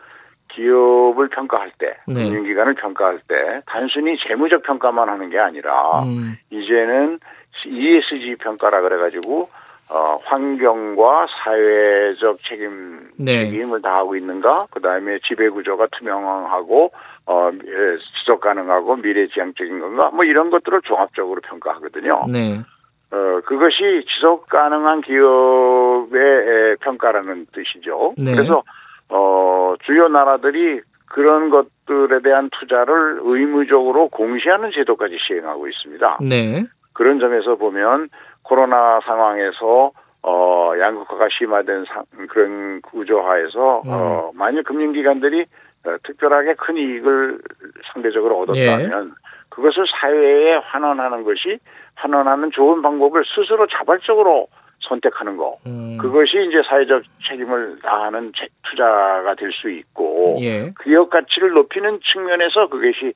기업을 0.54 1.30
평가할 1.30 1.72
때, 1.78 1.96
네. 2.08 2.26
금융기관을 2.26 2.76
평가할 2.76 3.20
때 3.28 3.62
단순히 3.68 4.18
재무적 4.28 4.64
평가만 4.64 5.08
하는 5.08 5.30
게 5.30 5.40
아니라 5.40 6.04
음, 6.04 6.38
이제는 6.50 7.20
ESG 7.66 8.36
평가라 8.36 8.82
그래가지고 8.82 9.48
어, 9.92 10.18
환경과 10.24 11.28
사회적 11.44 12.40
책임 12.46 13.10
네. 13.18 13.50
책임을 13.50 13.82
다하고 13.82 14.16
있는가, 14.16 14.68
그 14.72 14.80
다음에 14.80 15.20
지배 15.28 15.50
구조가 15.50 15.88
투명하고 15.92 16.92
어, 17.26 17.52
예, 17.54 17.98
지속 18.20 18.40
가능하고 18.40 18.96
미래지향적인 18.96 19.80
건가, 19.80 20.10
뭐 20.14 20.24
이런 20.24 20.50
것들을 20.50 20.82
종합적으로 20.84 21.42
평가하거든요. 21.42 22.26
네. 22.32 22.62
어, 23.12 23.42
그것이 23.46 24.06
지속 24.08 24.48
가능한 24.48 25.02
기업의 25.02 26.22
에, 26.22 26.76
평가라는 26.80 27.48
뜻이죠. 27.52 28.14
네. 28.18 28.34
그래서 28.34 28.64
어, 29.10 29.76
주요 29.86 30.08
나라들이 30.08 30.80
그런 31.08 31.50
것들에 31.50 32.22
대한 32.24 32.50
투자를 32.58 33.20
의무적으로 33.24 34.08
공시하는 34.08 34.72
제도까지 34.74 35.18
시행하고 35.28 35.68
있습니다. 35.68 36.20
네. 36.22 36.64
그런 37.02 37.20
점에서 37.20 37.56
보면 37.56 38.10
코로나 38.44 39.00
상황에서 39.04 39.92
어 40.22 40.72
양극화가 40.80 41.30
심화된 41.36 41.86
상, 41.86 42.04
그런 42.30 42.80
구조하에서 42.84 43.82
어 43.88 44.32
만일 44.36 44.62
금융기관들이 44.62 45.46
어, 45.88 45.96
특별하게 46.04 46.54
큰 46.54 46.78
이익을 46.78 47.40
상대적으로 47.92 48.42
얻었다면 48.42 49.16
그것을 49.50 49.84
사회에 50.00 50.58
환원하는 50.58 51.24
것이 51.24 51.58
환원하는 51.96 52.52
좋은 52.52 52.84
방법을 52.84 53.24
스스로 53.36 53.66
자발적으로 53.66 54.46
선택하는 54.88 55.38
거. 55.38 55.58
음, 55.66 55.98
그것이 56.00 56.34
이제 56.50 56.62
사회적 56.68 57.02
책임을 57.28 57.80
다하는 57.82 58.32
제- 58.38 58.48
투자가 58.70 59.34
될 59.36 59.52
수 59.54 59.72
있고 59.72 60.38
예. 60.42 60.72
기업 60.84 61.10
가치를 61.10 61.50
높이는 61.54 62.00
측면에서 62.04 62.68
그것이 62.68 63.14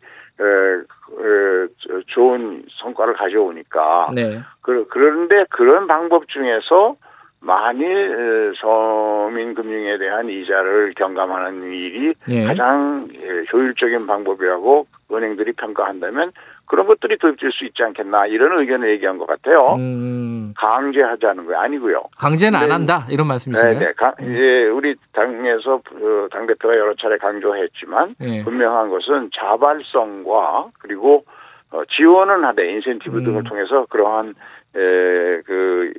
좋은 2.08 2.64
성과를 2.82 3.14
가져오니까 3.14 4.12
네. 4.14 4.42
그, 4.62 4.88
그런데 4.90 5.46
그런 5.50 5.88
방법 5.88 6.28
중에서 6.28 6.96
만일 7.40 7.86
에, 7.86 8.54
서민금융에 8.60 10.00
대한 10.00 10.30
이자를 10.30 10.94
경감하는 10.96 11.62
일이 11.62 12.14
예. 12.30 12.46
가장 12.46 13.08
에, 13.14 13.44
효율적인 13.54 14.08
방법이라고 14.08 14.88
은행들이 15.12 15.52
평가한다면 15.54 16.32
그런 16.66 16.88
것들이 16.88 17.18
도입될 17.18 17.52
수 17.52 17.66
있지 17.66 17.84
않겠나 17.84 18.26
이런 18.28 18.60
의견을 18.60 18.90
얘기한 18.92 19.18
것 19.18 19.28
같아요. 19.28 19.76
음, 19.78 20.54
강제하자는 20.58 21.46
거 21.46 21.56
아니고요. 21.56 22.04
강제는 22.18 22.60
안 22.60 22.68
네. 22.68 22.74
한다 22.74 23.08
이런 23.10 23.28
말씀이신가요? 23.28 23.80
네, 23.80 23.94
네. 24.20 24.28
예, 24.28 24.68
우리 24.68 24.96
당에서 25.14 25.76
어, 25.76 26.28
당 26.32 26.48
대표가 26.48 26.76
여러 26.76 26.96
차례 26.96 27.18
강조했지만 27.18 28.16
예. 28.22 28.44
분명한 28.44 28.90
것은 28.90 29.30
자발성과 29.36 30.70
그리고 30.80 31.26
어, 31.72 31.84
지원은 31.96 32.44
하되 32.44 32.72
인센티브 32.74 33.20
음. 33.20 33.24
등을 33.24 33.44
통해서 33.44 33.86
그러한 33.90 34.30
에, 34.30 35.42
그 35.46 35.94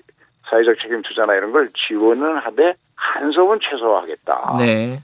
사회적 0.48 0.76
책임 0.82 1.02
투자나 1.02 1.34
이런 1.34 1.52
걸 1.52 1.68
지원은 1.88 2.38
하되 2.38 2.74
간섭은 2.96 3.60
최소화하겠다. 3.62 4.56
네. 4.58 5.00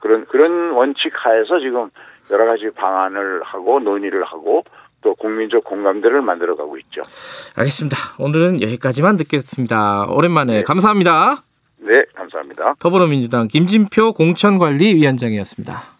그런 0.00 0.26
그런 0.26 0.72
원칙 0.72 1.12
하에서 1.14 1.60
지금 1.60 1.88
여러 2.30 2.46
가지 2.46 2.70
방안을 2.70 3.42
하고 3.44 3.78
논의를 3.80 4.24
하고 4.24 4.64
또 5.02 5.14
국민적 5.14 5.64
공감대를 5.64 6.22
만들어가고 6.22 6.78
있죠. 6.78 7.02
알겠습니다. 7.56 7.96
오늘은 8.18 8.62
여기까지만 8.62 9.16
듣겠습니다. 9.16 10.06
오랜만에 10.06 10.58
네. 10.58 10.62
감사합니다. 10.62 11.42
네, 11.78 12.04
감사합니다. 12.14 12.74
더불어민주당 12.78 13.48
김진표 13.48 14.12
공천관리위원장이었습니다. 14.14 15.92